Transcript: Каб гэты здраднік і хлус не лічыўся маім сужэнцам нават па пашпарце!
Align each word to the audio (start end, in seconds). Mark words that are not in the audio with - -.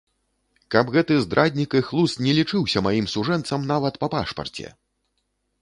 Каб 0.75 0.85
гэты 0.95 1.17
здраднік 1.25 1.75
і 1.79 1.83
хлус 1.91 2.15
не 2.29 2.33
лічыўся 2.39 2.85
маім 2.89 3.05
сужэнцам 3.17 3.71
нават 3.73 3.93
па 4.05 4.11
пашпарце! 4.15 4.67